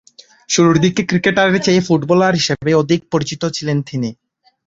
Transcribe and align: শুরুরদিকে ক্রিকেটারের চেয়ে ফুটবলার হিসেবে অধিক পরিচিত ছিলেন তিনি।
শুরুরদিকে 0.49 1.01
ক্রিকেটারের 1.05 1.57
চেয়ে 1.65 1.85
ফুটবলার 1.87 2.33
হিসেবে 2.33 2.71
অধিক 2.81 3.01
পরিচিত 3.11 3.41
ছিলেন 3.55 3.77
তিনি। 3.81 4.09